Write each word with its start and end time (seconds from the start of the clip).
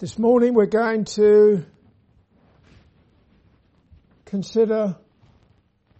This 0.00 0.18
morning 0.18 0.54
we're 0.54 0.64
going 0.64 1.04
to 1.16 1.62
consider 4.24 4.96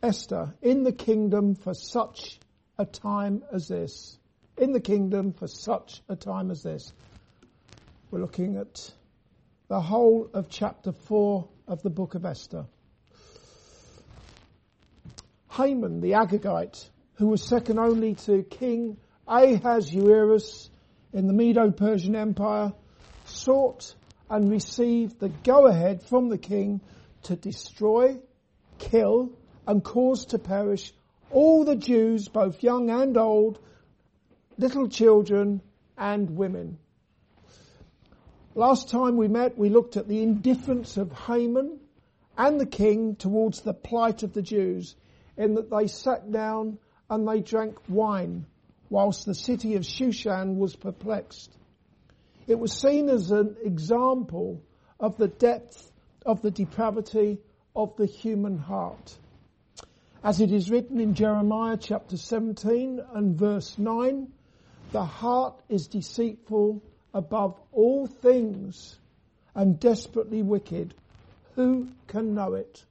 Esther 0.02 0.54
in 0.62 0.84
the 0.84 0.92
kingdom 0.92 1.54
for 1.54 1.74
such 1.74 2.40
a 2.78 2.86
time 2.86 3.42
as 3.52 3.68
this. 3.68 4.16
In 4.56 4.72
the 4.72 4.80
kingdom 4.80 5.34
for 5.34 5.46
such 5.46 6.00
a 6.08 6.16
time 6.16 6.50
as 6.50 6.62
this. 6.62 6.94
We're 8.10 8.22
looking 8.22 8.56
at 8.56 8.90
the 9.68 9.82
whole 9.82 10.30
of 10.32 10.48
chapter 10.48 10.92
4 10.92 11.46
of 11.68 11.82
the 11.82 11.90
book 11.90 12.14
of 12.14 12.24
Esther. 12.24 12.64
Haman 15.50 16.00
the 16.00 16.12
Agagite, 16.12 16.88
who 17.16 17.28
was 17.28 17.42
second 17.42 17.78
only 17.78 18.14
to 18.14 18.44
King 18.44 18.96
Ahasuerus 19.28 20.70
in 21.12 21.26
the 21.26 21.34
Medo-Persian 21.34 22.16
Empire, 22.16 22.72
sought 23.44 23.94
and 24.28 24.50
received 24.50 25.18
the 25.18 25.28
go-ahead 25.28 26.02
from 26.02 26.28
the 26.28 26.38
king 26.38 26.80
to 27.22 27.36
destroy, 27.36 28.18
kill, 28.78 29.30
and 29.66 29.82
cause 29.82 30.26
to 30.26 30.38
perish 30.38 30.92
all 31.30 31.64
the 31.64 31.76
Jews, 31.76 32.28
both 32.28 32.62
young 32.62 32.90
and 32.90 33.16
old, 33.16 33.58
little 34.58 34.88
children 34.88 35.60
and 35.96 36.36
women. 36.36 36.78
Last 38.54 38.88
time 38.88 39.16
we 39.16 39.28
met, 39.28 39.56
we 39.56 39.68
looked 39.68 39.96
at 39.96 40.08
the 40.08 40.22
indifference 40.22 40.96
of 40.96 41.12
Haman 41.12 41.78
and 42.36 42.60
the 42.60 42.66
king 42.66 43.14
towards 43.16 43.60
the 43.60 43.74
plight 43.74 44.22
of 44.22 44.32
the 44.32 44.42
Jews 44.42 44.96
in 45.36 45.54
that 45.54 45.70
they 45.70 45.86
sat 45.86 46.30
down 46.32 46.78
and 47.08 47.26
they 47.26 47.40
drank 47.40 47.78
wine 47.88 48.46
whilst 48.88 49.24
the 49.24 49.34
city 49.34 49.76
of 49.76 49.82
Shushan 49.82 50.56
was 50.56 50.74
perplexed. 50.74 51.56
It 52.46 52.58
was 52.58 52.72
seen 52.72 53.08
as 53.08 53.30
an 53.30 53.56
example 53.62 54.62
of 54.98 55.16
the 55.16 55.28
depth 55.28 55.92
of 56.26 56.42
the 56.42 56.50
depravity 56.50 57.38
of 57.74 57.96
the 57.96 58.06
human 58.06 58.58
heart. 58.58 59.18
As 60.22 60.40
it 60.40 60.52
is 60.52 60.70
written 60.70 61.00
in 61.00 61.14
Jeremiah 61.14 61.78
chapter 61.78 62.16
17 62.16 63.00
and 63.14 63.36
verse 63.36 63.78
9, 63.78 64.30
the 64.92 65.04
heart 65.04 65.62
is 65.68 65.86
deceitful 65.86 66.82
above 67.14 67.58
all 67.72 68.06
things 68.06 68.98
and 69.54 69.78
desperately 69.80 70.42
wicked. 70.42 70.94
Who 71.54 71.88
can 72.06 72.34
know 72.34 72.54
it? 72.54 72.84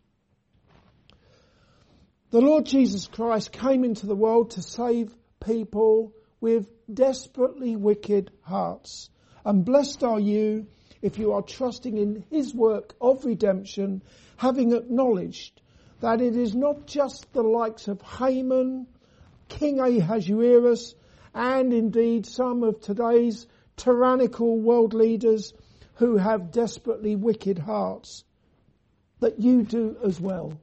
The 2.32 2.42
Lord 2.42 2.66
Jesus 2.66 3.08
Christ 3.08 3.52
came 3.52 3.84
into 3.84 4.06
the 4.06 4.16
world 4.16 4.52
to 4.52 4.62
save 4.62 5.16
people 5.44 6.14
with 6.42 6.68
desperately 6.92 7.76
wicked 7.76 8.32
hearts. 8.42 9.10
And 9.46 9.64
blessed 9.66 10.04
are 10.04 10.20
you 10.20 10.68
if 11.02 11.18
you 11.18 11.34
are 11.34 11.42
trusting 11.42 11.98
in 11.98 12.26
His 12.30 12.54
work 12.54 12.96
of 13.00 13.26
redemption, 13.26 14.02
having 14.38 14.74
acknowledged 14.74 15.62
that 16.02 16.22
it 16.22 16.36
is 16.36 16.56
not 16.56 16.86
just 16.86 17.32
the 17.34 17.44
likes 17.44 17.88
of 17.88 18.02
Haman, 18.02 18.88
King 19.48 19.80
Ahasuerus, 19.80 20.96
and 21.34 21.74
indeed 21.74 22.26
some 22.26 22.64
of 22.64 22.82
today's 22.82 23.48
tyrannical 23.78 24.60
world 24.60 24.94
leaders 24.94 25.54
who 25.96 26.18
have 26.18 26.52
desperately 26.52 27.16
wicked 27.16 27.60
hearts, 27.60 28.24
that 29.20 29.40
you 29.40 29.64
do 29.64 29.98
as 30.04 30.20
well. 30.20 30.54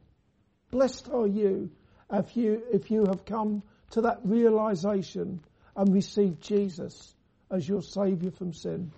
Blessed 0.71 1.09
are 1.11 1.27
you 1.27 1.71
if 2.11 2.37
you, 2.37 2.63
if 2.73 2.91
you 2.91 3.05
have 3.07 3.25
come 3.25 3.63
to 3.91 4.03
that 4.03 4.21
realization 4.25 5.41
and 5.77 5.93
received 5.93 6.43
Jesus 6.43 7.15
as 7.51 7.69
your 7.69 7.83
Saviour 7.83 8.33
from 8.33 8.53
sin. 8.53 8.91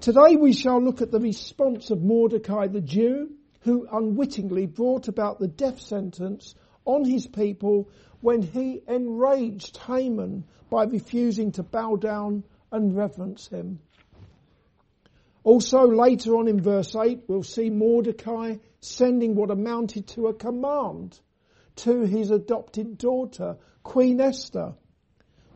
Today 0.00 0.36
we 0.36 0.52
shall 0.52 0.82
look 0.82 1.00
at 1.02 1.10
the 1.10 1.20
response 1.20 1.90
of 1.90 2.02
Mordecai 2.02 2.66
the 2.66 2.80
Jew, 2.80 3.30
who 3.60 3.88
unwittingly 3.90 4.66
brought 4.66 5.08
about 5.08 5.38
the 5.38 5.48
death 5.48 5.80
sentence 5.80 6.54
on 6.84 7.04
his 7.04 7.26
people 7.26 7.88
when 8.20 8.42
he 8.42 8.82
enraged 8.86 9.76
Haman 9.78 10.44
by 10.70 10.84
refusing 10.84 11.52
to 11.52 11.62
bow 11.62 11.96
down 11.96 12.44
and 12.70 12.96
reverence 12.96 13.48
him. 13.48 13.80
Also 15.42 15.86
later 15.86 16.36
on 16.36 16.48
in 16.48 16.60
verse 16.60 16.94
8 16.94 17.24
we'll 17.28 17.42
see 17.42 17.70
Mordecai 17.70 18.56
sending 18.80 19.34
what 19.34 19.50
amounted 19.50 20.06
to 20.08 20.28
a 20.28 20.34
command 20.34 21.18
to 21.76 22.02
his 22.02 22.30
adopted 22.30 22.98
daughter, 22.98 23.56
Queen 23.82 24.20
Esther, 24.20 24.74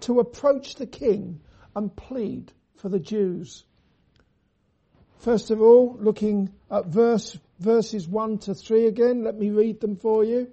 to 0.01 0.21
approach 0.21 0.75
the 0.75 0.87
king 0.87 1.41
and 1.75 1.95
plead 1.95 2.53
for 2.77 2.89
the 2.89 2.99
Jews. 2.99 3.65
First 5.19 5.51
of 5.51 5.61
all, 5.61 5.97
looking 6.01 6.51
at 6.71 6.87
verse, 6.87 7.37
verses 7.59 8.07
1 8.07 8.39
to 8.39 8.55
3 8.55 8.87
again, 8.87 9.25
let 9.25 9.37
me 9.37 9.51
read 9.51 9.81
them 9.81 9.97
for 9.97 10.25
you. 10.25 10.49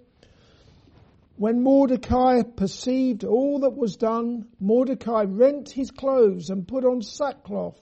When 1.38 1.62
Mordecai 1.62 2.42
perceived 2.44 3.26
all 3.26 3.60
that 3.60 3.76
was 3.76 3.98
done, 3.98 4.48
Mordecai 4.60 5.26
rent 5.26 5.70
his 5.70 5.92
clothes 5.92 6.50
and 6.50 6.68
put 6.68 6.86
on 6.86 7.02
sackcloth 7.02 7.80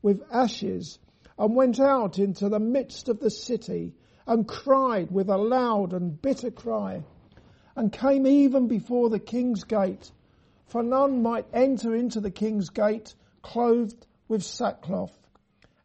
with 0.00 0.22
ashes 0.32 0.98
and 1.38 1.56
went 1.56 1.80
out 1.80 2.18
into 2.18 2.48
the 2.48 2.60
midst 2.60 3.08
of 3.08 3.18
the 3.18 3.30
city 3.30 3.94
and 4.26 4.46
cried 4.46 5.10
with 5.10 5.28
a 5.28 5.36
loud 5.36 5.92
and 5.92 6.20
bitter 6.22 6.50
cry 6.50 7.02
and 7.74 7.92
came 7.92 8.26
even 8.26 8.68
before 8.68 9.10
the 9.10 9.18
king's 9.18 9.64
gate 9.64 10.10
for 10.72 10.82
none 10.82 11.22
might 11.22 11.44
enter 11.52 11.94
into 11.94 12.18
the 12.18 12.30
king's 12.30 12.70
gate 12.70 13.14
clothed 13.42 14.06
with 14.26 14.42
sackcloth. 14.42 15.14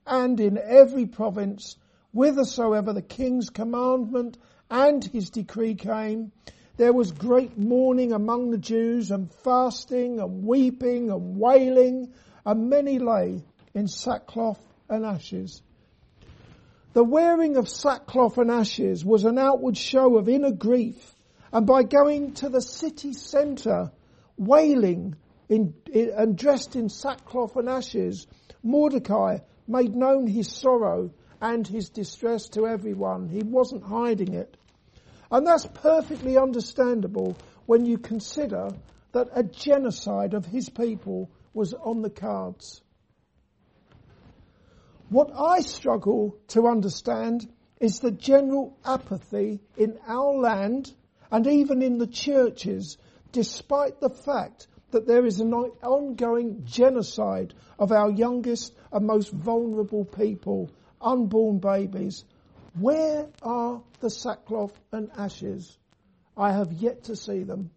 And 0.06 0.40
in 0.40 0.58
every 0.58 1.06
province, 1.06 1.76
whithersoever 2.14 2.94
the 2.94 3.02
king's 3.02 3.50
commandment 3.50 4.38
and 4.72 5.04
his 5.04 5.30
decree 5.30 5.76
came, 5.76 6.32
there 6.78 6.94
was 6.94 7.12
great 7.12 7.58
mourning 7.58 8.14
among 8.14 8.52
the 8.52 8.58
Jews 8.58 9.12
and 9.12 9.30
fasting 9.30 10.22
and 10.22 10.46
weeping 10.46 11.12
and 11.12 11.38
wailing, 11.38 12.14
and 12.46 12.70
many 12.70 12.98
lay 12.98 13.44
in 13.74 13.90
sackcloth 13.90 14.66
and 14.88 15.06
ashes. 15.06 15.62
The 16.94 17.04
wearing 17.04 17.58
of 17.58 17.68
sackcloth 17.68 18.38
and 18.38 18.50
ashes 18.50 19.04
was 19.04 19.26
an 19.26 19.38
outward 19.38 19.76
show 19.76 20.16
of 20.16 20.30
inner 20.30 20.52
grief, 20.52 21.14
and 21.52 21.68
by 21.68 21.84
going 21.84 22.36
to 22.36 22.48
the 22.48 22.62
city 22.62 23.12
centre 23.12 23.92
wailing 24.38 25.16
in, 25.50 25.74
in, 25.92 26.12
and 26.12 26.38
dressed 26.38 26.76
in 26.76 26.90
sackcloth 26.90 27.56
and 27.56 27.70
ashes, 27.70 28.28
Mordecai 28.64 29.40
made 29.68 29.96
known 29.96 30.28
his 30.28 30.52
sorrow 30.52 31.12
and 31.42 31.68
his 31.68 31.90
distress 31.90 32.50
to 32.50 32.68
everyone. 32.68 33.28
He 33.28 33.44
wasn't 33.44 33.84
hiding 33.84 34.34
it. 34.34 34.58
And 35.30 35.46
that's 35.46 35.68
perfectly 35.68 36.38
understandable 36.38 37.38
when 37.66 37.86
you 37.86 37.98
consider 37.98 38.70
that 39.12 39.30
a 39.34 39.44
genocide 39.44 40.34
of 40.34 40.46
his 40.46 40.70
people 40.70 41.30
was 41.54 41.74
on 41.74 42.02
the 42.02 42.10
cards. 42.10 42.82
What 45.10 45.32
I 45.34 45.62
struggle 45.62 46.38
to 46.50 46.68
understand 46.68 47.48
is 47.80 48.00
the 48.00 48.12
general 48.12 48.78
apathy 48.84 49.62
in 49.78 49.98
our 50.08 50.34
land 50.34 50.94
and 51.32 51.48
even 51.48 51.82
in 51.82 51.98
the 51.98 52.08
churches 52.08 52.98
despite 53.32 54.00
the 54.00 54.10
fact 54.10 54.68
that 54.92 55.06
there 55.06 55.26
is 55.26 55.40
an 55.40 55.54
ongoing 55.54 56.64
genocide 56.66 57.54
of 57.78 57.92
our 57.92 58.10
youngest 58.10 58.74
and 58.92 59.06
most 59.06 59.32
vulnerable 59.32 60.06
people, 60.06 60.70
unborn 61.02 61.60
babies. 61.60 62.24
Where 62.80 63.28
are 63.42 63.82
the 64.00 64.10
sackcloth 64.10 64.80
and 64.92 65.10
ashes? 65.18 65.78
I 66.36 66.52
have 66.52 66.72
yet 66.72 67.06
to 67.06 67.16
see 67.16 67.44
them. 67.44 67.72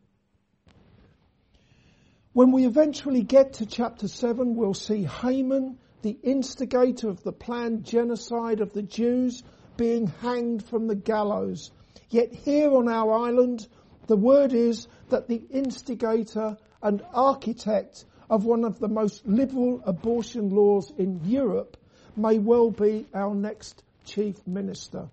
When 2.32 2.52
we 2.52 2.64
eventually 2.64 3.22
get 3.22 3.54
to 3.54 3.66
chapter 3.66 4.06
7, 4.06 4.54
we'll 4.54 4.74
see 4.74 5.02
Haman, 5.02 5.78
the 6.02 6.16
instigator 6.22 7.08
of 7.08 7.22
the 7.24 7.32
planned 7.32 7.84
genocide 7.84 8.60
of 8.60 8.72
the 8.72 8.82
Jews, 8.82 9.42
being 9.76 10.06
hanged 10.06 10.64
from 10.64 10.86
the 10.86 10.94
gallows. 10.94 11.72
Yet 12.08 12.32
here 12.32 12.72
on 12.72 12.88
our 12.88 13.12
island, 13.12 13.66
the 14.10 14.16
word 14.16 14.52
is 14.52 14.88
that 15.10 15.28
the 15.28 15.40
instigator 15.52 16.56
and 16.82 17.00
architect 17.14 18.04
of 18.28 18.44
one 18.44 18.64
of 18.64 18.80
the 18.80 18.88
most 18.88 19.24
liberal 19.24 19.80
abortion 19.86 20.50
laws 20.50 20.92
in 20.98 21.20
Europe 21.24 21.76
may 22.16 22.36
well 22.40 22.72
be 22.72 23.06
our 23.14 23.32
next 23.36 23.84
chief 24.04 24.44
minister. 24.48 25.08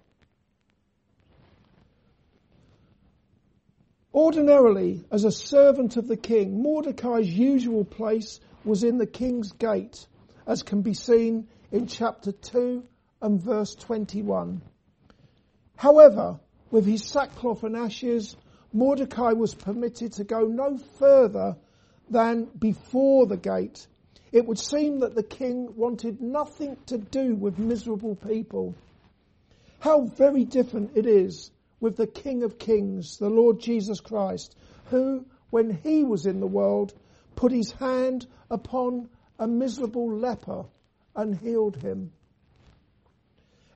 Ordinarily, 4.16 5.06
as 5.12 5.26
a 5.26 5.32
servant 5.32 5.96
of 5.98 6.08
the 6.08 6.18
king, 6.18 6.64
Mordecai's 6.64 7.32
usual 7.32 7.86
place 7.86 8.40
was 8.66 8.84
in 8.84 8.98
the 8.98 9.06
king's 9.06 9.52
gate, 9.52 10.08
as 10.48 10.64
can 10.64 10.82
be 10.82 10.96
seen 10.96 11.48
in 11.72 11.86
chapter 11.86 12.32
2 12.32 12.84
and 13.22 13.40
verse 13.40 13.76
21. 13.76 14.60
However, 15.76 16.40
with 16.72 16.88
his 16.88 17.06
sackcloth 17.06 17.62
and 17.62 17.78
ashes, 17.78 18.36
Mordecai 18.78 19.34
was 19.34 19.56
permitted 19.56 20.14
to 20.14 20.24
go 20.24 20.42
no 20.42 20.78
further 20.78 21.58
than 22.12 22.46
before 22.46 23.26
the 23.26 23.36
gate. 23.36 23.88
it 24.32 24.46
would 24.46 24.60
seem 24.60 25.00
that 25.00 25.16
the 25.16 25.24
king 25.24 25.76
wanted 25.76 26.22
nothing 26.22 26.78
to 26.86 27.00
do 27.00 27.34
with 27.34 27.58
miserable 27.58 28.16
people. 28.16 28.76
How 29.80 30.02
very 30.06 30.44
different 30.46 30.92
it 30.96 31.08
is 31.08 31.50
with 31.80 31.98
the 31.98 32.06
King 32.06 32.44
of 32.44 32.60
Kings, 32.60 33.18
the 33.18 33.32
Lord 33.32 33.60
Jesus 33.60 34.00
Christ, 34.00 34.56
who, 34.92 35.26
when 35.50 35.72
he 35.72 36.04
was 36.04 36.28
in 36.28 36.40
the 36.40 36.46
world, 36.46 36.94
put 37.36 37.52
his 37.52 37.72
hand 37.72 38.28
upon 38.52 39.10
a 39.40 39.48
miserable 39.48 40.12
leper 40.12 40.66
and 41.16 41.36
healed 41.36 41.78
him. 41.78 42.12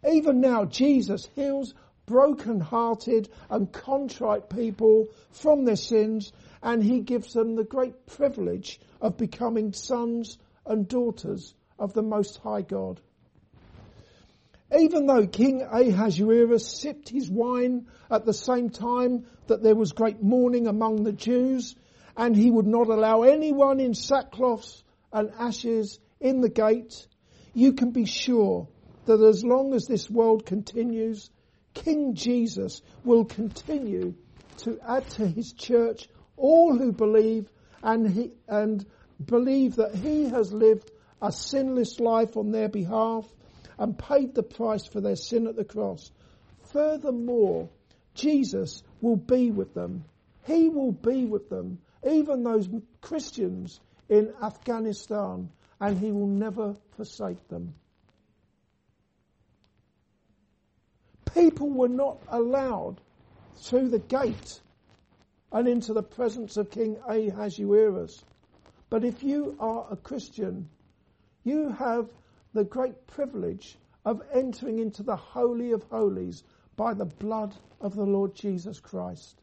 Even 0.08 0.42
now, 0.42 0.66
Jesus 0.66 1.28
heals 1.36 1.74
broken-hearted 2.12 3.30
and 3.50 3.72
contrite 3.72 4.50
people 4.50 5.08
from 5.32 5.64
their 5.64 5.78
sins 5.78 6.34
and 6.62 6.84
he 6.84 7.00
gives 7.00 7.32
them 7.32 7.56
the 7.56 7.64
great 7.64 8.06
privilege 8.06 8.82
of 9.00 9.16
becoming 9.16 9.72
sons 9.72 10.38
and 10.66 10.90
daughters 10.90 11.56
of 11.80 11.94
the 11.94 12.02
Most 12.02 12.38
High 12.40 12.64
God. 12.64 13.00
Even 14.78 15.06
though 15.06 15.26
King 15.26 15.62
Ahasuerus 15.62 16.68
sipped 16.68 17.08
his 17.08 17.30
wine 17.30 17.88
at 18.10 18.26
the 18.26 18.34
same 18.34 18.70
time 18.70 19.26
that 19.48 19.64
there 19.64 19.76
was 19.76 19.94
great 19.94 20.22
mourning 20.22 20.68
among 20.68 21.04
the 21.04 21.14
Jews, 21.14 21.76
and 22.18 22.36
he 22.36 22.52
would 22.52 22.68
not 22.68 22.90
allow 22.90 23.22
anyone 23.22 23.80
in 23.80 23.94
sackcloths 23.94 24.84
and 25.14 25.32
ashes 25.40 25.98
in 26.20 26.42
the 26.42 26.50
gate, 26.50 27.08
you 27.54 27.72
can 27.72 27.92
be 27.92 28.06
sure 28.06 28.68
that 29.06 29.22
as 29.22 29.46
long 29.46 29.74
as 29.74 29.86
this 29.88 30.10
world 30.10 30.46
continues, 30.46 31.30
King 31.74 32.16
Jesus 32.16 32.82
will 33.04 33.26
continue 33.26 34.14
to 34.58 34.80
add 34.88 35.10
to 35.12 35.28
his 35.28 35.54
church 35.54 36.08
all 36.38 36.78
who 36.78 36.92
believe 36.92 37.50
and 37.84 38.10
he, 38.10 38.32
and 38.48 38.86
believe 39.24 39.76
that 39.78 39.96
he 39.96 40.30
has 40.30 40.52
lived 40.52 40.92
a 41.22 41.32
sinless 41.32 42.00
life 42.00 42.38
on 42.38 42.52
their 42.52 42.70
behalf 42.70 43.26
and 43.78 43.98
paid 43.98 44.34
the 44.34 44.44
price 44.44 44.86
for 44.86 45.02
their 45.02 45.16
sin 45.16 45.48
at 45.48 45.56
the 45.56 45.66
cross. 45.66 46.12
Furthermore, 46.72 47.70
Jesus 48.14 48.84
will 49.02 49.16
be 49.16 49.52
with 49.52 49.74
them. 49.74 50.06
He 50.46 50.70
will 50.70 50.92
be 50.92 51.26
with 51.26 51.50
them, 51.50 51.80
even 52.08 52.44
those 52.44 52.70
Christians 53.02 53.80
in 54.10 54.34
Afghanistan, 54.42 55.50
and 55.80 55.98
he 55.98 56.12
will 56.12 56.28
never 56.28 56.76
forsake 56.96 57.48
them. 57.48 57.76
People 61.34 61.70
were 61.70 61.90
not 61.90 62.20
allowed 62.28 63.00
through 63.58 63.90
the 63.90 64.00
gate 64.00 64.60
and 65.52 65.68
into 65.68 65.94
the 65.94 66.04
presence 66.04 66.58
of 66.58 66.72
King 66.72 66.98
Ahasuerus. 67.08 68.24
But 68.90 69.06
if 69.06 69.24
you 69.24 69.56
are 69.60 69.88
a 69.90 69.96
Christian, 69.96 70.70
you 71.44 71.70
have 71.70 72.10
the 72.54 72.64
great 72.64 73.08
privilege 73.08 73.78
of 74.06 74.22
entering 74.34 74.80
into 74.80 75.04
the 75.04 75.16
Holy 75.16 75.72
of 75.72 75.84
Holies 75.84 76.44
by 76.76 76.94
the 76.94 77.06
blood 77.06 77.56
of 77.80 77.96
the 77.96 78.06
Lord 78.06 78.36
Jesus 78.36 78.80
Christ, 78.80 79.40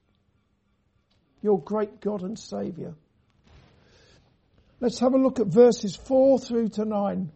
your 1.43 1.61
great 1.61 2.01
God 2.01 2.23
and 2.23 2.39
Saviour. 2.39 2.95
Let's 4.81 4.99
have 5.01 5.15
a 5.15 5.19
look 5.19 5.41
at 5.41 5.47
verses 5.47 5.97
4 5.97 6.39
through 6.39 6.69
to 6.71 6.85
9. 6.85 7.33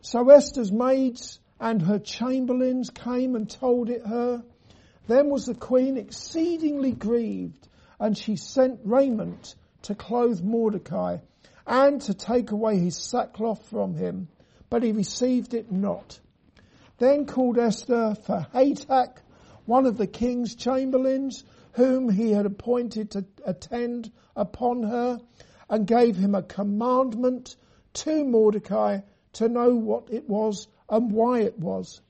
So 0.00 0.28
Esther's 0.30 0.70
maids 0.70 1.40
and 1.60 1.82
her 1.82 1.98
chamberlains 1.98 2.90
came 2.90 3.34
and 3.34 3.48
told 3.48 3.88
it 3.88 4.06
her. 4.06 4.42
Then 5.06 5.30
was 5.30 5.46
the 5.46 5.54
queen 5.54 5.96
exceedingly 5.96 6.92
grieved, 6.92 7.68
and 7.98 8.16
she 8.16 8.36
sent 8.36 8.80
raiment 8.84 9.54
to 9.82 9.94
clothe 9.94 10.42
Mordecai, 10.42 11.18
and 11.66 12.00
to 12.02 12.14
take 12.14 12.50
away 12.50 12.78
his 12.78 12.96
sackcloth 12.96 13.66
from 13.68 13.94
him, 13.94 14.28
but 14.68 14.82
he 14.82 14.92
received 14.92 15.54
it 15.54 15.72
not. 15.72 16.20
Then 16.98 17.26
called 17.26 17.58
Esther 17.58 18.14
for 18.14 18.46
Hatach, 18.52 19.18
one 19.64 19.86
of 19.86 19.96
the 19.96 20.06
king's 20.06 20.54
chamberlains, 20.54 21.44
whom 21.72 22.08
he 22.08 22.32
had 22.32 22.46
appointed 22.46 23.12
to 23.12 23.24
attend 23.44 24.10
upon 24.34 24.82
her, 24.82 25.20
and 25.68 25.86
gave 25.86 26.16
him 26.16 26.34
a 26.34 26.42
commandment 26.42 27.56
to 27.94 28.24
Mordecai 28.24 29.00
to 29.34 29.48
know 29.48 29.74
what 29.74 30.08
it 30.10 30.28
was 30.28 30.68
and 30.88 31.12
why 31.12 31.40
it 31.40 31.58
was. 31.58 32.00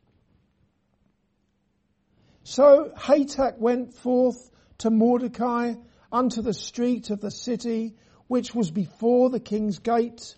So 2.44 2.92
Hatach 2.96 3.58
went 3.58 3.94
forth 3.94 4.50
to 4.78 4.90
Mordecai 4.90 5.74
unto 6.12 6.42
the 6.42 6.54
street 6.54 7.10
of 7.10 7.20
the 7.20 7.30
city, 7.30 7.96
which 8.28 8.54
was 8.54 8.70
before 8.70 9.30
the 9.30 9.40
king's 9.40 9.78
gate. 9.78 10.36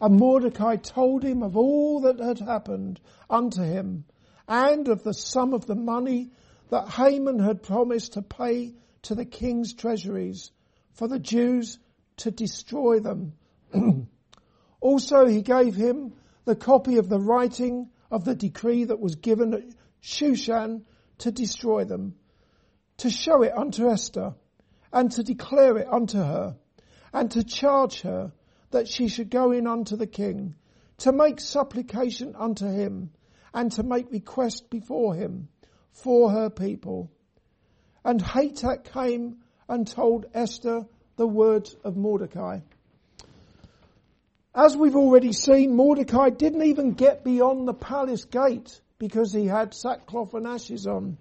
And 0.00 0.18
Mordecai 0.18 0.76
told 0.76 1.22
him 1.22 1.42
of 1.42 1.56
all 1.56 2.00
that 2.00 2.20
had 2.20 2.38
happened 2.38 3.00
unto 3.28 3.62
him, 3.62 4.04
and 4.46 4.88
of 4.88 5.02
the 5.02 5.14
sum 5.14 5.54
of 5.54 5.66
the 5.66 5.74
money 5.74 6.30
that 6.70 6.88
Haman 6.88 7.38
had 7.38 7.62
promised 7.62 8.12
to 8.14 8.22
pay 8.22 8.74
to 9.02 9.14
the 9.14 9.24
king's 9.24 9.74
treasuries 9.74 10.50
for 10.92 11.08
the 11.08 11.18
Jews 11.18 11.78
to 12.18 12.30
destroy 12.30 13.00
them. 13.00 13.32
also 14.80 15.26
he 15.26 15.42
gave 15.42 15.74
him 15.74 16.12
the 16.48 16.56
copy 16.56 16.96
of 16.96 17.10
the 17.10 17.20
writing 17.20 17.90
of 18.10 18.24
the 18.24 18.34
decree 18.34 18.84
that 18.84 18.98
was 18.98 19.16
given 19.16 19.52
at 19.52 19.64
Shushan 20.02 20.80
to 21.18 21.30
destroy 21.30 21.84
them, 21.84 22.14
to 22.96 23.10
show 23.10 23.42
it 23.42 23.52
unto 23.54 23.90
Esther, 23.90 24.34
and 24.90 25.12
to 25.12 25.22
declare 25.22 25.76
it 25.76 25.86
unto 25.86 26.16
her, 26.16 26.56
and 27.12 27.30
to 27.32 27.44
charge 27.44 28.00
her 28.00 28.32
that 28.70 28.88
she 28.88 29.08
should 29.08 29.28
go 29.28 29.52
in 29.52 29.66
unto 29.66 29.96
the 29.96 30.06
king, 30.06 30.54
to 30.96 31.12
make 31.12 31.38
supplication 31.38 32.34
unto 32.34 32.66
him, 32.66 33.10
and 33.52 33.70
to 33.72 33.82
make 33.82 34.10
request 34.10 34.70
before 34.70 35.14
him 35.14 35.48
for 35.92 36.30
her 36.30 36.48
people. 36.48 37.10
And 38.06 38.22
Hatach 38.22 38.84
came 38.84 39.42
and 39.68 39.86
told 39.86 40.24
Esther 40.32 40.86
the 41.16 41.26
words 41.26 41.76
of 41.84 41.98
Mordecai. 41.98 42.60
As 44.54 44.76
we've 44.76 44.96
already 44.96 45.32
seen, 45.32 45.76
Mordecai 45.76 46.30
didn't 46.30 46.62
even 46.62 46.92
get 46.92 47.22
beyond 47.22 47.68
the 47.68 47.74
palace 47.74 48.24
gate 48.24 48.80
because 48.98 49.32
he 49.32 49.46
had 49.46 49.74
sackcloth 49.74 50.34
and 50.34 50.46
ashes 50.46 50.86
on. 50.86 51.16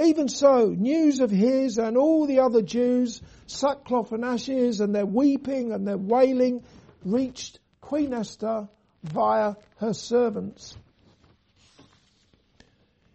Even 0.00 0.28
so, 0.28 0.66
news 0.66 1.18
of 1.18 1.30
his 1.30 1.78
and 1.78 1.96
all 1.96 2.26
the 2.26 2.40
other 2.40 2.62
Jews, 2.62 3.20
sackcloth 3.46 4.12
and 4.12 4.24
ashes 4.24 4.80
and 4.80 4.94
their 4.94 5.06
weeping 5.06 5.72
and 5.72 5.86
their 5.86 5.98
wailing 5.98 6.62
reached 7.04 7.58
Queen 7.80 8.12
Esther 8.12 8.68
via 9.02 9.56
her 9.78 9.92
servants. 9.92 10.76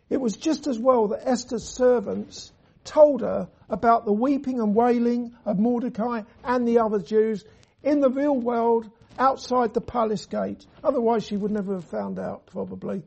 It 0.09 0.19
was 0.19 0.35
just 0.35 0.67
as 0.67 0.77
well 0.77 1.07
that 1.09 1.25
Esther's 1.25 1.63
servants 1.63 2.51
told 2.83 3.21
her 3.21 3.47
about 3.69 4.03
the 4.03 4.11
weeping 4.11 4.59
and 4.59 4.75
wailing 4.75 5.33
of 5.45 5.57
Mordecai 5.57 6.23
and 6.43 6.67
the 6.67 6.79
other 6.79 6.99
Jews 6.99 7.45
in 7.81 8.01
the 8.01 8.09
real 8.09 8.35
world 8.35 8.89
outside 9.17 9.73
the 9.73 9.81
palace 9.81 10.25
gate. 10.25 10.65
Otherwise 10.83 11.25
she 11.25 11.37
would 11.37 11.51
never 11.51 11.75
have 11.75 11.85
found 11.85 12.19
out, 12.19 12.45
probably. 12.47 13.03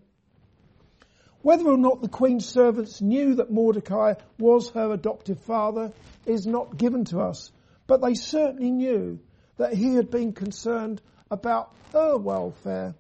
Whether 1.42 1.68
or 1.68 1.76
not 1.76 2.02
the 2.02 2.08
queen's 2.08 2.46
servants 2.46 3.00
knew 3.00 3.36
that 3.36 3.52
Mordecai 3.52 4.14
was 4.38 4.70
her 4.70 4.92
adoptive 4.92 5.40
father 5.40 5.92
is 6.24 6.46
not 6.46 6.76
given 6.76 7.04
to 7.06 7.20
us, 7.20 7.52
but 7.86 8.02
they 8.02 8.14
certainly 8.14 8.70
knew 8.70 9.20
that 9.56 9.74
he 9.74 9.94
had 9.94 10.10
been 10.10 10.32
concerned 10.32 11.00
about 11.30 11.72
her 11.92 12.16
welfare. 12.16 12.94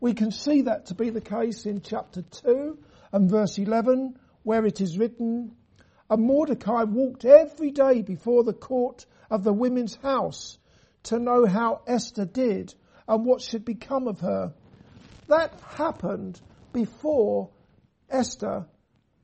We 0.00 0.14
can 0.14 0.30
see 0.30 0.62
that 0.62 0.86
to 0.86 0.94
be 0.94 1.10
the 1.10 1.20
case 1.20 1.66
in 1.66 1.80
chapter 1.80 2.22
2 2.22 2.78
and 3.12 3.30
verse 3.30 3.58
11, 3.58 4.16
where 4.44 4.64
it 4.64 4.80
is 4.80 4.96
written, 4.96 5.56
And 6.08 6.22
Mordecai 6.22 6.84
walked 6.84 7.24
every 7.24 7.72
day 7.72 8.02
before 8.02 8.44
the 8.44 8.52
court 8.52 9.06
of 9.28 9.42
the 9.42 9.52
women's 9.52 9.96
house 9.96 10.57
to 11.04 11.18
know 11.18 11.46
how 11.46 11.82
Esther 11.86 12.24
did 12.24 12.74
and 13.06 13.24
what 13.24 13.40
should 13.40 13.64
become 13.64 14.08
of 14.08 14.20
her. 14.20 14.52
That 15.28 15.54
happened 15.60 16.40
before 16.72 17.50
Esther 18.10 18.66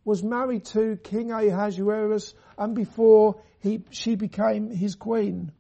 was 0.05 0.23
married 0.23 0.65
to 0.67 0.97
King 0.97 1.31
Ahasuerus 1.31 2.35
and 2.59 2.75
before 2.75 3.41
he, 3.61 3.85
she 3.91 4.17
became 4.17 4.71
his 4.71 4.95
queen. 4.95 5.53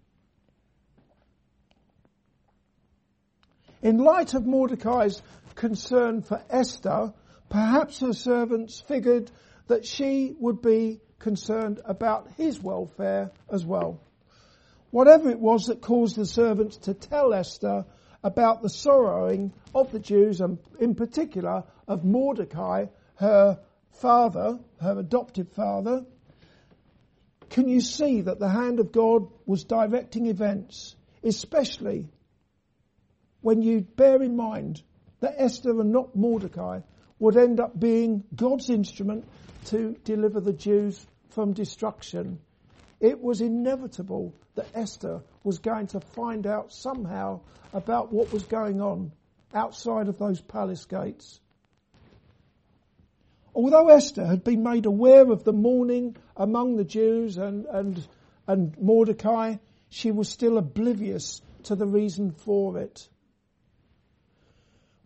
In 3.82 3.98
light 3.98 4.34
of 4.34 4.46
Mordecai's 4.46 5.20
concern 5.54 6.22
for 6.22 6.42
Esther, 6.50 7.12
perhaps 7.48 8.00
her 8.00 8.12
servants 8.12 8.80
figured 8.80 9.30
that 9.66 9.86
she 9.86 10.34
would 10.38 10.60
be 10.60 11.00
concerned 11.18 11.80
about 11.84 12.28
his 12.36 12.60
welfare 12.60 13.30
as 13.50 13.64
well. 13.64 14.00
Whatever 14.94 15.28
it 15.28 15.40
was 15.40 15.66
that 15.66 15.80
caused 15.80 16.14
the 16.14 16.24
servants 16.24 16.76
to 16.76 16.94
tell 16.94 17.34
Esther 17.34 17.84
about 18.22 18.62
the 18.62 18.68
sorrowing 18.68 19.52
of 19.74 19.90
the 19.90 19.98
Jews 19.98 20.40
and 20.40 20.56
in 20.78 20.94
particular 20.94 21.64
of 21.88 22.04
Mordecai, 22.04 22.86
her 23.16 23.58
father, 23.90 24.60
her 24.80 24.96
adopted 24.96 25.50
father, 25.50 26.06
can 27.50 27.66
you 27.66 27.80
see 27.80 28.20
that 28.20 28.38
the 28.38 28.48
hand 28.48 28.78
of 28.78 28.92
God 28.92 29.26
was 29.46 29.64
directing 29.64 30.26
events, 30.26 30.94
especially 31.24 32.08
when 33.40 33.62
you 33.62 33.80
bear 33.80 34.22
in 34.22 34.36
mind 34.36 34.80
that 35.18 35.34
Esther 35.38 35.80
and 35.80 35.90
not 35.90 36.14
Mordecai 36.14 36.82
would 37.18 37.36
end 37.36 37.58
up 37.58 37.76
being 37.76 38.22
God's 38.32 38.70
instrument 38.70 39.24
to 39.64 39.96
deliver 40.04 40.38
the 40.38 40.52
Jews 40.52 41.04
from 41.30 41.52
destruction. 41.52 42.38
It 43.04 43.22
was 43.22 43.42
inevitable 43.42 44.32
that 44.54 44.66
Esther 44.74 45.20
was 45.42 45.58
going 45.58 45.88
to 45.88 46.00
find 46.00 46.46
out 46.46 46.72
somehow 46.72 47.40
about 47.74 48.10
what 48.10 48.32
was 48.32 48.44
going 48.44 48.80
on 48.80 49.12
outside 49.52 50.08
of 50.08 50.18
those 50.18 50.40
palace 50.40 50.86
gates. 50.86 51.38
Although 53.54 53.90
Esther 53.90 54.24
had 54.24 54.42
been 54.42 54.62
made 54.62 54.86
aware 54.86 55.30
of 55.30 55.44
the 55.44 55.52
mourning 55.52 56.16
among 56.34 56.76
the 56.76 56.84
Jews 56.84 57.36
and, 57.36 57.66
and, 57.66 58.08
and 58.46 58.74
Mordecai, 58.80 59.56
she 59.90 60.10
was 60.10 60.30
still 60.30 60.56
oblivious 60.56 61.42
to 61.64 61.76
the 61.76 61.86
reason 61.86 62.30
for 62.30 62.78
it. 62.78 63.06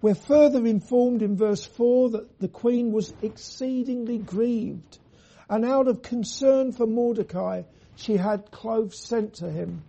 We're 0.00 0.14
further 0.14 0.64
informed 0.64 1.22
in 1.22 1.36
verse 1.36 1.64
4 1.64 2.10
that 2.10 2.38
the 2.38 2.46
queen 2.46 2.92
was 2.92 3.12
exceedingly 3.22 4.18
grieved 4.18 5.00
and 5.50 5.64
out 5.64 5.88
of 5.88 6.02
concern 6.02 6.70
for 6.70 6.86
Mordecai, 6.86 7.62
she 7.98 8.16
had 8.16 8.50
clothes 8.52 8.96
sent 8.96 9.34
to 9.34 9.50
him. 9.50 9.82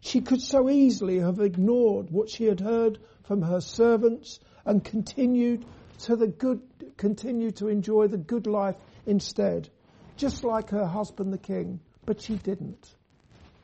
She 0.00 0.20
could 0.20 0.42
so 0.42 0.68
easily 0.68 1.18
have 1.18 1.40
ignored 1.40 2.10
what 2.10 2.28
she 2.28 2.44
had 2.44 2.60
heard 2.60 2.98
from 3.22 3.40
her 3.40 3.62
servants 3.62 4.38
and 4.66 4.84
continued 4.84 5.64
to 6.00 6.14
the 6.14 6.26
good, 6.26 6.60
continue 6.98 7.52
to 7.52 7.68
enjoy 7.68 8.06
the 8.06 8.18
good 8.18 8.46
life 8.46 8.76
instead, 9.06 9.70
just 10.18 10.44
like 10.44 10.70
her 10.70 10.86
husband 10.86 11.32
the 11.32 11.38
king, 11.38 11.80
but 12.04 12.20
she 12.20 12.36
didn't. 12.36 12.94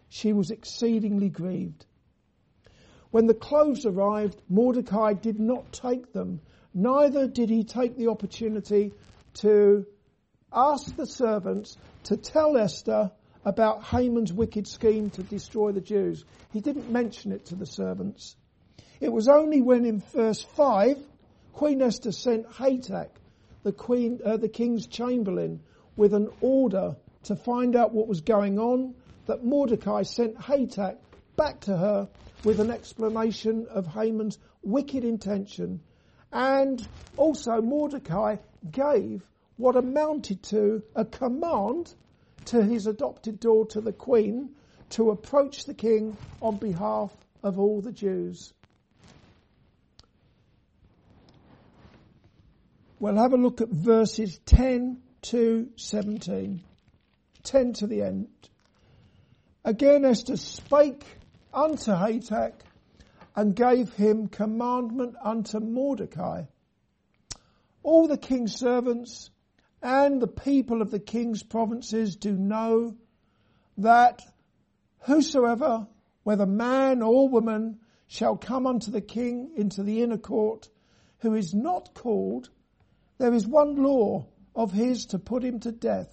She 0.08 0.32
was 0.32 0.50
exceedingly 0.50 1.28
grieved. 1.28 1.84
When 3.10 3.26
the 3.26 3.34
clothes 3.34 3.84
arrived, 3.84 4.40
Mordecai 4.48 5.12
did 5.12 5.38
not 5.38 5.72
take 5.72 6.12
them, 6.14 6.40
neither 6.72 7.28
did 7.28 7.50
he 7.50 7.64
take 7.64 7.96
the 7.96 8.08
opportunity 8.08 8.94
to 9.34 9.86
ask 10.50 10.96
the 10.96 11.06
servants 11.06 11.76
to 12.04 12.16
tell 12.16 12.56
Esther 12.56 13.12
about 13.46 13.84
Haman's 13.84 14.32
wicked 14.32 14.66
scheme 14.66 15.08
to 15.10 15.22
destroy 15.22 15.70
the 15.70 15.80
Jews. 15.80 16.24
He 16.52 16.60
didn't 16.60 16.90
mention 16.90 17.30
it 17.30 17.46
to 17.46 17.54
the 17.54 17.64
servants. 17.64 18.34
It 19.00 19.12
was 19.12 19.28
only 19.28 19.62
when 19.62 19.84
in 19.84 20.00
verse 20.00 20.42
5, 20.42 20.98
Queen 21.52 21.80
Esther 21.80 22.10
sent 22.10 22.50
Hatach, 22.50 23.10
the 23.62 23.70
queen, 23.70 24.18
uh, 24.24 24.36
the 24.36 24.48
king's 24.48 24.88
chamberlain, 24.88 25.60
with 25.96 26.12
an 26.12 26.28
order 26.40 26.96
to 27.22 27.36
find 27.36 27.76
out 27.76 27.94
what 27.94 28.08
was 28.08 28.20
going 28.20 28.58
on, 28.58 28.96
that 29.26 29.44
Mordecai 29.44 30.02
sent 30.02 30.36
Hatach 30.36 30.96
back 31.36 31.60
to 31.60 31.76
her 31.76 32.08
with 32.42 32.58
an 32.58 32.72
explanation 32.72 33.68
of 33.70 33.86
Haman's 33.86 34.38
wicked 34.64 35.04
intention. 35.04 35.80
And 36.32 36.86
also 37.16 37.62
Mordecai 37.62 38.36
gave 38.68 39.24
what 39.56 39.76
amounted 39.76 40.42
to 40.44 40.82
a 40.96 41.04
command 41.04 41.94
to 42.46 42.62
his 42.62 42.86
adopted 42.86 43.40
daughter, 43.40 43.80
the 43.80 43.92
Queen, 43.92 44.50
to 44.90 45.10
approach 45.10 45.64
the 45.64 45.74
King 45.74 46.16
on 46.40 46.56
behalf 46.56 47.12
of 47.42 47.58
all 47.58 47.80
the 47.80 47.92
Jews. 47.92 48.52
We'll 52.98 53.16
have 53.16 53.34
a 53.34 53.36
look 53.36 53.60
at 53.60 53.68
verses 53.68 54.38
10 54.46 55.02
to 55.22 55.68
17. 55.76 56.62
10 57.42 57.72
to 57.74 57.86
the 57.86 58.02
end. 58.02 58.28
Again 59.64 60.04
Esther 60.04 60.36
spake 60.36 61.04
unto 61.52 61.92
Hatach 61.92 62.54
and 63.34 63.54
gave 63.54 63.92
him 63.92 64.28
commandment 64.28 65.14
unto 65.22 65.60
Mordecai. 65.60 66.44
All 67.82 68.08
the 68.08 68.16
king's 68.16 68.56
servants 68.56 69.30
and 69.82 70.20
the 70.20 70.26
people 70.26 70.82
of 70.82 70.90
the 70.90 70.98
king's 70.98 71.42
provinces 71.42 72.16
do 72.16 72.32
know 72.32 72.96
that 73.78 74.22
whosoever, 75.00 75.86
whether 76.22 76.46
man 76.46 77.02
or 77.02 77.28
woman, 77.28 77.78
shall 78.06 78.36
come 78.36 78.66
unto 78.66 78.90
the 78.90 79.00
king 79.00 79.52
into 79.56 79.82
the 79.82 80.02
inner 80.02 80.18
court, 80.18 80.68
who 81.18 81.34
is 81.34 81.54
not 81.54 81.94
called, 81.94 82.50
there 83.18 83.34
is 83.34 83.46
one 83.46 83.76
law 83.76 84.26
of 84.54 84.72
his 84.72 85.06
to 85.06 85.18
put 85.18 85.44
him 85.44 85.60
to 85.60 85.72
death, 85.72 86.12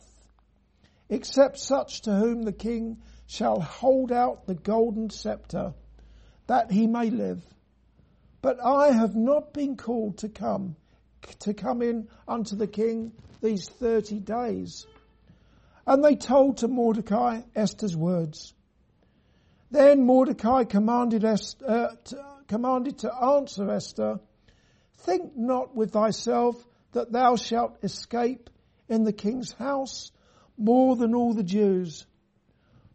except 1.09 1.59
such 1.59 2.01
to 2.01 2.13
whom 2.15 2.43
the 2.43 2.53
king 2.53 3.01
shall 3.25 3.59
hold 3.59 4.11
out 4.11 4.45
the 4.45 4.55
golden 4.55 5.09
scepter, 5.09 5.73
that 6.47 6.71
he 6.71 6.87
may 6.87 7.09
live. 7.09 7.43
But 8.41 8.63
I 8.63 8.91
have 8.91 9.15
not 9.15 9.53
been 9.53 9.77
called 9.77 10.17
to 10.19 10.29
come, 10.29 10.75
to 11.39 11.53
come 11.53 11.81
in 11.81 12.07
unto 12.27 12.55
the 12.55 12.67
king 12.67 13.11
these 13.41 13.67
30 13.67 14.19
days. 14.19 14.85
And 15.85 16.03
they 16.03 16.15
told 16.15 16.57
to 16.57 16.67
Mordecai 16.67 17.41
Esther's 17.55 17.95
words. 17.95 18.53
Then 19.71 20.05
Mordecai 20.05 20.63
commanded, 20.63 21.25
Esther, 21.25 21.65
uh, 21.67 21.95
to, 22.05 22.25
commanded 22.47 22.99
to 22.99 23.13
answer 23.13 23.69
Esther, 23.71 24.19
Think 25.03 25.35
not 25.35 25.75
with 25.75 25.91
thyself 25.91 26.55
that 26.93 27.11
thou 27.11 27.35
shalt 27.35 27.83
escape 27.83 28.49
in 28.87 29.03
the 29.03 29.11
king's 29.11 29.51
house 29.51 30.11
more 30.57 30.95
than 30.95 31.13
all 31.13 31.33
the 31.33 31.43
Jews. 31.43 32.05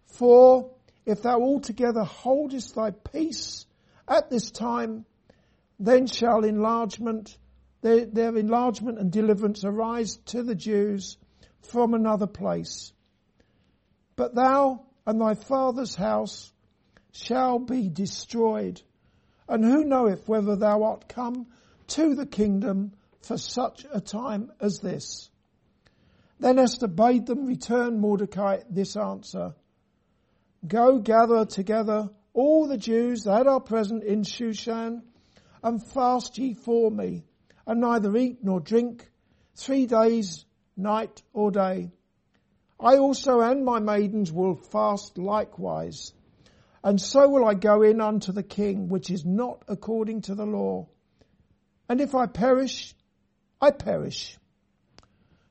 For 0.06 0.70
if 1.04 1.23
thou 1.23 1.40
altogether 1.40 2.04
holdest 2.04 2.75
thy 2.75 2.92
peace 2.92 3.66
at 4.06 4.30
this 4.30 4.50
time, 4.50 5.04
then 5.78 6.06
shall 6.06 6.44
enlargement 6.44 7.37
their, 7.80 8.06
their 8.06 8.37
enlargement 8.37 8.99
and 8.99 9.11
deliverance 9.12 9.64
arise 9.64 10.16
to 10.26 10.42
the 10.42 10.54
Jews 10.54 11.16
from 11.62 11.94
another 11.94 12.26
place. 12.26 12.92
But 14.16 14.35
thou 14.35 14.87
and 15.06 15.20
thy 15.20 15.35
father's 15.35 15.94
house 15.94 16.52
shall 17.12 17.58
be 17.58 17.88
destroyed. 17.88 18.82
And 19.49 19.64
who 19.64 19.85
knoweth 19.85 20.28
whether 20.28 20.56
thou 20.56 20.82
art 20.82 21.08
come 21.08 21.47
to 21.88 22.14
the 22.14 22.26
kingdom 22.26 22.92
for 23.23 23.38
such 23.38 23.87
a 23.92 24.00
time 24.00 24.52
as 24.61 24.80
this? 24.80 25.30
Then 26.40 26.58
Esther 26.58 26.88
bade 26.88 27.26
them 27.26 27.47
return 27.47 28.00
Mordecai 28.00 28.58
this 28.68 28.97
answer. 28.97 29.54
Go 30.66 30.99
gather 30.99 31.44
together 31.44 32.11
all 32.32 32.66
the 32.66 32.78
Jews 32.78 33.23
that 33.25 33.47
are 33.47 33.61
present 33.61 34.04
in 34.04 34.23
Shushan 34.23 35.02
and 35.62 35.82
fast 35.82 36.38
ye 36.38 36.54
for 36.54 36.90
me 36.90 37.25
and 37.69 37.83
neither 37.83 38.17
eat 38.17 38.39
nor 38.43 38.61
drink 38.61 39.09
three 39.55 39.85
days, 39.85 40.47
night 40.75 41.23
or 41.35 41.51
day. 41.51 41.93
I 42.81 42.97
also 42.97 43.41
and 43.41 43.63
my 43.63 43.79
maidens 43.79 44.33
will 44.33 44.57
fast 44.57 45.19
likewise. 45.19 46.13
And 46.83 46.99
so 46.99 47.29
will 47.29 47.45
I 47.45 47.53
go 47.53 47.83
in 47.83 48.01
unto 48.01 48.33
the 48.33 48.43
king, 48.43 48.89
which 48.89 49.11
is 49.11 49.27
not 49.27 49.65
according 49.69 50.23
to 50.23 50.35
the 50.35 50.47
law. 50.47 50.89
And 51.91 52.01
if 52.01 52.15
I 52.15 52.25
perish, 52.27 52.95
I 53.61 53.71
perish. 53.71 54.39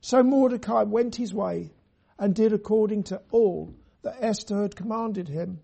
So 0.00 0.24
Mordecai 0.24 0.82
went 0.82 1.14
his 1.14 1.32
way 1.32 1.70
and 2.18 2.34
did 2.34 2.52
according 2.52 3.04
to 3.04 3.22
all 3.30 3.72
that 4.02 4.16
Esther 4.20 4.62
had 4.62 4.74
commanded 4.74 5.28
him. 5.28 5.60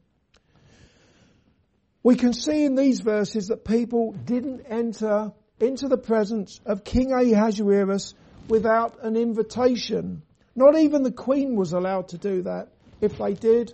We 2.05 2.15
can 2.15 2.33
see 2.33 2.65
in 2.65 2.77
these 2.77 3.01
verses 3.01 3.49
that 3.49 3.65
people 3.65 4.13
didn't 4.13 4.67
enter 4.69 5.33
into 5.61 5.89
the 5.89 5.99
presence 5.99 6.61
of 6.67 6.85
King 6.85 7.13
Ahasuerus 7.13 8.15
without 8.49 9.03
an 9.03 9.17
invitation. 9.17 10.23
Not 10.55 10.77
even 10.77 11.03
the 11.03 11.13
queen 11.13 11.57
was 11.57 11.73
allowed 11.73 12.09
to 12.09 12.19
do 12.19 12.43
that. 12.43 12.69
If 13.01 13.19
they 13.19 13.35
did, 13.35 13.73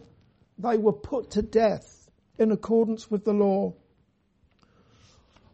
they 0.59 0.77
were 0.77 0.93
put 0.93 1.33
to 1.33 1.43
death 1.43 2.09
in 2.39 2.53
accordance 2.53 3.11
with 3.11 3.25
the 3.25 3.33
law. 3.33 3.75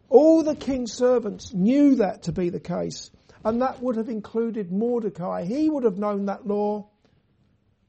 All 0.09 0.43
the 0.43 0.55
king's 0.55 0.93
servants 0.93 1.53
knew 1.53 1.95
that 1.95 2.23
to 2.23 2.31
be 2.31 2.49
the 2.49 2.59
case, 2.59 3.11
and 3.43 3.61
that 3.61 3.81
would 3.81 3.97
have 3.97 4.09
included 4.09 4.71
Mordecai. 4.71 5.43
He 5.43 5.69
would 5.69 5.83
have 5.83 5.97
known 5.97 6.25
that 6.25 6.47
law 6.47 6.87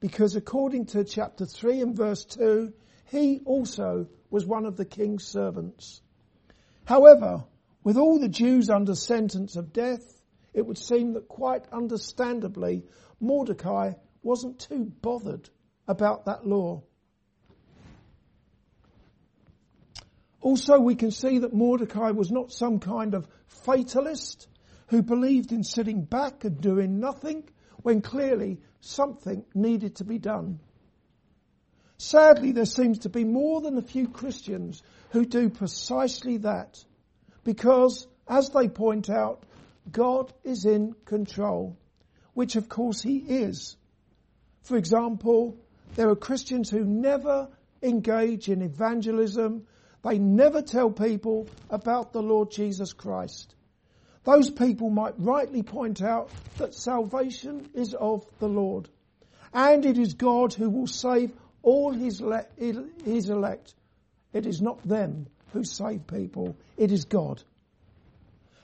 because 0.01 0.37
according 0.37 0.87
to 0.87 1.05
chapter 1.05 1.45
3 1.45 1.81
and 1.81 1.97
verse 1.97 2.25
2, 2.25 2.73
he 3.11 3.41
also 3.45 4.07
was 4.31 4.47
one 4.47 4.65
of 4.65 4.77
the 4.77 4.85
king's 4.85 5.25
servants. 5.25 6.01
However, 6.85 7.45
with 7.89 7.97
all 7.97 8.19
the 8.19 8.29
Jews 8.29 8.69
under 8.69 8.95
sentence 8.95 9.57
of 9.57 9.73
death, 9.73 10.21
it 10.53 10.67
would 10.67 10.77
seem 10.77 11.15
that 11.15 11.27
quite 11.27 11.65
understandably, 11.73 12.85
Mordecai 13.19 13.95
wasn't 14.23 14.59
too 14.59 14.85
bothered 15.01 15.49
about 15.87 16.27
that 16.27 16.47
law. 16.47 16.83
Also, 20.43 20.79
we 20.79 20.97
can 20.97 21.11
see 21.11 21.39
that 21.39 21.55
Mordecai 21.55 22.11
was 22.11 22.31
not 22.31 22.53
some 22.53 22.79
kind 22.79 23.15
of 23.15 23.27
fatalist 23.47 24.49
who 24.89 25.01
believed 25.01 25.51
in 25.51 25.65
sitting 25.65 26.03
back 26.05 26.45
and 26.45 26.61
doing 26.61 27.01
nothing 27.01 27.43
when 27.79 28.03
clearly 28.03 28.61
something 28.81 29.47
needed 29.55 29.97
to 29.97 30.05
be 30.05 30.19
done. 30.19 30.61
Sadly, 31.97 32.53
there 32.53 32.67
seems 32.67 32.99
to 32.99 33.09
be 33.09 33.25
more 33.25 33.63
than 33.63 33.79
a 33.79 33.83
few 33.83 34.09
Christians 34.09 34.83
who 35.13 35.25
do 35.25 35.49
precisely 35.49 36.37
that 36.37 36.85
because, 37.49 38.07
as 38.29 38.51
they 38.51 38.69
point 38.69 39.09
out, 39.09 39.43
God 39.91 40.35
is 40.45 40.67
in 40.67 40.95
control, 41.07 41.79
which 42.35 42.57
of 42.57 42.69
course 42.69 43.01
He 43.01 43.17
is. 43.17 43.75
For 44.65 44.77
example, 44.77 45.57
there 45.95 46.11
are 46.11 46.15
Christians 46.15 46.69
who 46.69 46.85
never 46.85 47.49
engage 47.83 48.51
in 48.51 48.61
evangelism. 48.61 49.67
They 50.05 50.19
never 50.19 50.61
tell 50.61 50.91
people 50.91 51.51
about 51.71 52.13
the 52.13 52.21
Lord 52.21 52.51
Jesus 52.51 52.93
Christ. 52.93 53.55
Those 54.25 54.51
people 54.51 54.91
might 54.91 55.15
rightly 55.17 55.63
point 55.63 56.03
out 56.03 56.35
that 56.59 56.75
salvation 56.75 57.71
is 57.73 57.95
of 57.95 58.27
the 58.41 58.49
Lord. 58.51 58.91
And 59.55 59.87
it 59.87 59.97
is 59.97 60.13
God 60.13 60.53
who 60.53 60.69
will 60.69 60.87
save 60.87 61.33
all 61.63 61.95
his, 61.95 62.21
le- 62.21 62.45
his 62.59 63.31
elect. 63.31 63.75
It 64.35 64.45
is 64.45 64.61
not 64.61 64.87
them 64.87 65.29
who 65.53 65.65
save 65.65 66.07
people. 66.07 66.57
It 66.77 66.93
is 66.93 67.05
God. 67.05 67.43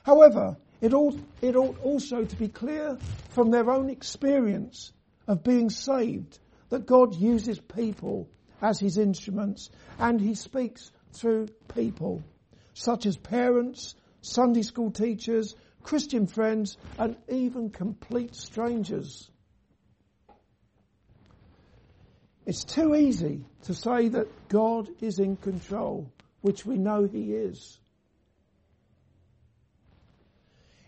However, 0.03 0.57
it 0.81 0.93
ought, 0.93 1.19
it 1.41 1.55
ought 1.55 1.79
also 1.81 2.25
to 2.25 2.35
be 2.35 2.47
clear 2.47 2.97
from 3.29 3.51
their 3.51 3.69
own 3.71 3.89
experience 3.89 4.91
of 5.27 5.43
being 5.43 5.69
saved 5.69 6.39
that 6.69 6.85
God 6.85 7.15
uses 7.15 7.59
people 7.59 8.29
as 8.61 8.79
his 8.79 8.97
instruments 8.97 9.69
and 9.99 10.19
he 10.19 10.35
speaks 10.35 10.91
through 11.13 11.47
people 11.73 12.23
such 12.73 13.05
as 13.05 13.17
parents, 13.17 13.95
Sunday 14.21 14.61
school 14.61 14.91
teachers, 14.91 15.55
Christian 15.81 16.27
friends 16.27 16.77
and 16.97 17.15
even 17.29 17.69
complete 17.69 18.35
strangers. 18.35 19.29
It's 22.45 22.63
too 22.63 22.95
easy 22.95 23.45
to 23.63 23.73
say 23.73 24.09
that 24.09 24.49
God 24.49 24.89
is 25.01 25.19
in 25.19 25.35
control, 25.37 26.11
which 26.45 26.63
we 26.63 26.77
know 26.77 27.05
he 27.05 27.33
is. 27.33 27.79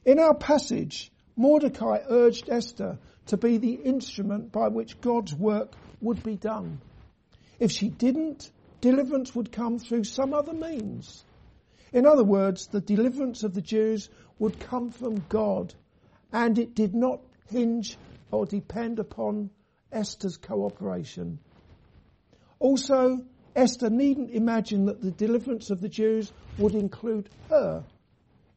In 0.05 0.19
our 0.19 0.35
passage, 0.35 1.11
Mordecai 1.35 1.97
urged 2.07 2.47
Esther 2.47 2.99
to 3.25 3.37
be 3.37 3.57
the 3.57 3.73
instrument 3.73 4.51
by 4.51 4.67
which 4.67 5.01
God's 5.01 5.33
work 5.33 5.73
would 5.99 6.21
be 6.21 6.35
done. 6.35 6.79
If 7.59 7.71
she 7.71 7.89
didn't, 7.89 8.51
deliverance 8.81 9.33
would 9.33 9.51
come 9.51 9.79
through 9.79 10.03
some 10.03 10.31
other 10.31 10.53
means. 10.53 11.25
In 11.91 12.05
other 12.05 12.23
words, 12.23 12.67
the 12.67 12.79
deliverance 12.79 13.41
of 13.41 13.55
the 13.55 13.61
Jews 13.63 14.11
would 14.37 14.59
come 14.59 14.91
from 14.91 15.25
God 15.27 15.73
and 16.31 16.59
it 16.59 16.75
did 16.75 16.93
not 16.93 17.21
hinge 17.47 17.97
or 18.29 18.45
depend 18.45 18.99
upon 18.99 19.49
Esther's 19.91 20.37
cooperation. 20.37 21.39
Also, 22.59 23.25
Esther 23.57 23.89
needn't 23.89 24.29
imagine 24.29 24.85
that 24.85 25.01
the 25.01 25.09
deliverance 25.09 25.71
of 25.71 25.81
the 25.81 25.89
Jews 25.89 26.31
would 26.59 26.75
include 26.75 27.27
her 27.49 27.83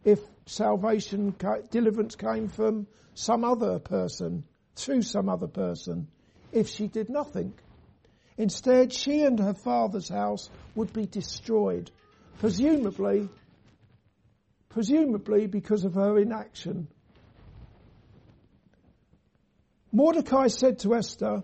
if 0.05 0.21
salvation, 0.45 1.35
deliverance 1.71 2.17
came 2.17 2.49
from 2.49 2.87
some 3.15 3.43
other 3.43 3.79
person, 3.79 4.45
through 4.77 5.01
some 5.01 5.31
other 5.31 5.47
person, 5.47 6.07
if 6.53 6.69
she 6.69 6.87
did 6.87 7.09
nothing. 7.09 7.55
Instead, 8.37 8.93
she 8.93 9.23
and 9.23 9.39
her 9.39 9.55
father's 9.55 10.11
house 10.11 10.51
would 10.75 10.93
be 10.93 11.07
destroyed, 11.07 11.91
presumably, 12.39 13.31
presumably 14.69 15.47
because 15.47 15.87
of 15.87 15.95
her 15.95 16.19
inaction. 16.19 16.89
Mordecai 19.93 20.49
said 20.49 20.79
to 20.81 20.95
Esther, 20.95 21.43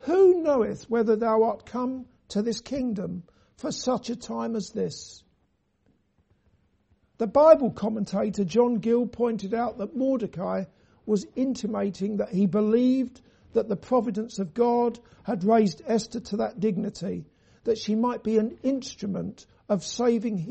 Who 0.00 0.42
knoweth 0.42 0.90
whether 0.90 1.14
thou 1.14 1.44
art 1.44 1.64
come 1.64 2.06
to 2.28 2.42
this 2.42 2.60
kingdom 2.60 3.22
for 3.56 3.70
such 3.70 4.10
a 4.10 4.16
time 4.16 4.56
as 4.56 4.70
this? 4.70 5.22
The 7.18 7.26
Bible 7.26 7.70
commentator 7.70 8.44
John 8.44 8.76
Gill 8.76 9.06
pointed 9.06 9.54
out 9.54 9.78
that 9.78 9.96
Mordecai 9.96 10.64
was 11.06 11.26
intimating 11.36 12.16
that 12.16 12.30
he 12.30 12.46
believed 12.46 13.20
that 13.52 13.68
the 13.68 13.76
providence 13.76 14.38
of 14.38 14.52
God 14.52 14.98
had 15.22 15.44
raised 15.44 15.82
Esther 15.86 16.20
to 16.20 16.38
that 16.38 16.58
dignity, 16.58 17.24
that 17.64 17.78
she 17.78 17.94
might 17.94 18.24
be 18.24 18.38
an 18.38 18.58
instrument 18.62 19.46
of 19.68 19.84
saving 19.84 20.38